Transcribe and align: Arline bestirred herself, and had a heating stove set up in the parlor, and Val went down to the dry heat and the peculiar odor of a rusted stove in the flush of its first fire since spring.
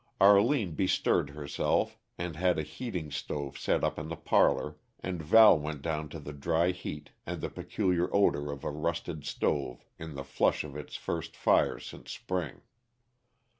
Arline 0.19 0.71
bestirred 0.73 1.29
herself, 1.29 1.95
and 2.17 2.35
had 2.35 2.57
a 2.57 2.63
heating 2.63 3.11
stove 3.11 3.55
set 3.55 3.83
up 3.83 3.99
in 3.99 4.07
the 4.07 4.15
parlor, 4.15 4.77
and 4.99 5.21
Val 5.21 5.55
went 5.59 5.83
down 5.83 6.09
to 6.09 6.19
the 6.19 6.33
dry 6.33 6.71
heat 6.71 7.11
and 7.23 7.39
the 7.39 7.51
peculiar 7.51 8.09
odor 8.11 8.51
of 8.51 8.63
a 8.63 8.71
rusted 8.71 9.23
stove 9.25 9.85
in 9.99 10.15
the 10.15 10.23
flush 10.23 10.63
of 10.63 10.75
its 10.75 10.95
first 10.95 11.35
fire 11.37 11.77
since 11.77 12.11
spring. 12.11 12.61